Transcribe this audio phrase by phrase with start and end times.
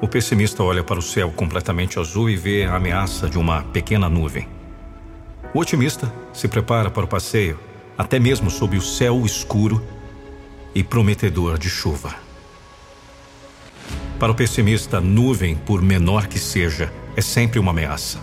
[0.00, 4.08] O pessimista olha para o céu completamente azul e vê a ameaça de uma pequena
[4.08, 4.48] nuvem.
[5.54, 7.58] O otimista se prepara para o passeio,
[7.96, 9.80] até mesmo sob o céu escuro
[10.74, 12.14] e prometedor de chuva.
[14.18, 18.18] Para o pessimista, nuvem, por menor que seja, é sempre uma ameaça.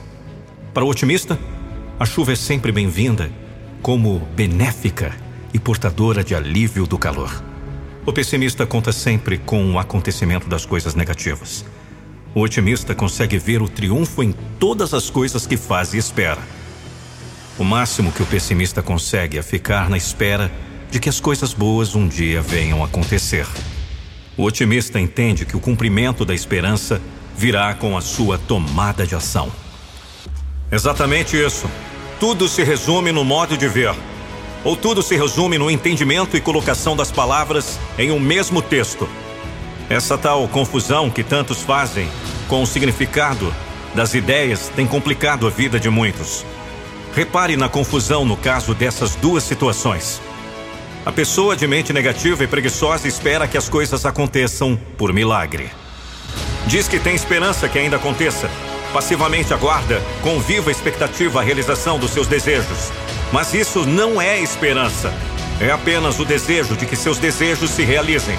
[0.73, 1.37] Para o otimista,
[1.99, 3.31] a chuva é sempre bem-vinda,
[3.81, 5.15] como benéfica
[5.53, 7.48] e portadora de alívio do calor.
[8.09, 11.63] O pessimista conta sempre com o acontecimento das coisas negativas.
[12.33, 16.39] O otimista consegue ver o triunfo em todas as coisas que faz e espera.
[17.55, 20.51] O máximo que o pessimista consegue é ficar na espera
[20.89, 23.45] de que as coisas boas um dia venham acontecer.
[24.35, 26.99] O otimista entende que o cumprimento da esperança
[27.37, 29.51] virá com a sua tomada de ação.
[30.71, 31.69] Exatamente isso.
[32.19, 33.93] Tudo se resume no modo de ver.
[34.63, 39.07] Ou tudo se resume no entendimento e colocação das palavras em um mesmo texto.
[39.89, 42.09] Essa tal confusão que tantos fazem
[42.47, 43.53] com o significado
[43.95, 46.45] das ideias tem complicado a vida de muitos.
[47.15, 50.21] Repare na confusão no caso dessas duas situações.
[51.05, 55.69] A pessoa de mente negativa e preguiçosa espera que as coisas aconteçam por milagre.
[56.67, 58.49] Diz que tem esperança que ainda aconteça.
[58.93, 62.91] Passivamente aguarda, com viva expectativa, a realização dos seus desejos.
[63.31, 65.13] Mas isso não é esperança.
[65.61, 68.37] É apenas o desejo de que seus desejos se realizem.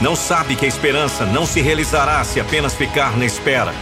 [0.00, 3.74] Não sabe que a esperança não se realizará se apenas ficar na espera.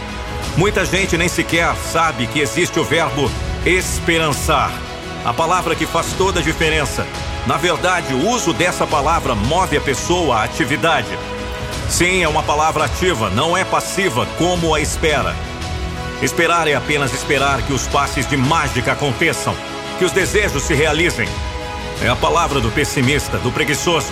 [0.57, 3.31] Muita gente nem sequer sabe que existe o verbo
[3.65, 4.71] esperançar,
[5.23, 7.05] a palavra que faz toda a diferença.
[7.45, 11.17] Na verdade, o uso dessa palavra move a pessoa à atividade.
[11.89, 15.35] Sim, é uma palavra ativa, não é passiva como a espera.
[16.21, 19.55] Esperar é apenas esperar que os passes de mágica aconteçam
[20.01, 21.29] que os desejos se realizem.
[22.01, 24.11] É a palavra do pessimista, do preguiçoso.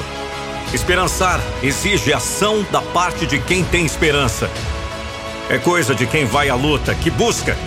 [0.72, 4.52] Esperançar exige ação da parte de quem tem esperança.
[5.50, 7.58] É coisa de quem vai à luta, que busca.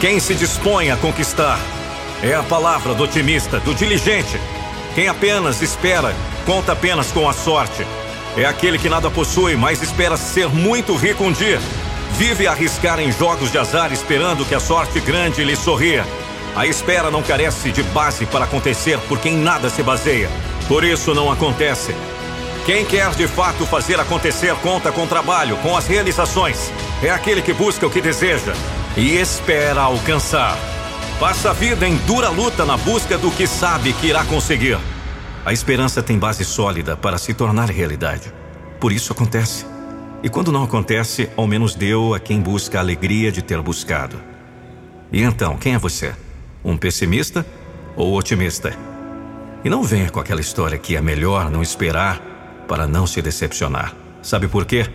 [0.00, 1.60] Quem se dispõe a conquistar.
[2.24, 4.40] É a palavra do otimista, do diligente.
[4.96, 6.12] Quem apenas espera,
[6.44, 7.86] conta apenas com a sorte.
[8.36, 11.60] É aquele que nada possui, mas espera ser muito rico um dia.
[12.12, 16.04] Vive a arriscar em jogos de azar esperando que a sorte grande lhe sorria.
[16.54, 20.30] A espera não carece de base para acontecer porque em nada se baseia.
[20.66, 21.94] Por isso não acontece.
[22.64, 26.72] Quem quer de fato fazer acontecer conta com trabalho, com as realizações.
[27.02, 28.54] É aquele que busca o que deseja
[28.96, 30.56] e espera alcançar.
[31.20, 34.78] Passa a vida em dura luta na busca do que sabe que irá conseguir.
[35.44, 38.32] A esperança tem base sólida para se tornar realidade.
[38.80, 39.75] Por isso acontece.
[40.22, 44.20] E quando não acontece, ao menos deu a quem busca a alegria de ter buscado.
[45.12, 46.14] E então, quem é você?
[46.64, 47.46] Um pessimista
[47.94, 48.76] ou otimista?
[49.64, 52.20] E não venha com aquela história que é melhor não esperar
[52.66, 53.94] para não se decepcionar.
[54.22, 54.86] Sabe por quê?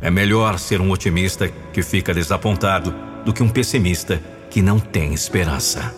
[0.00, 5.12] É melhor ser um otimista que fica desapontado do que um pessimista que não tem
[5.12, 5.94] esperança.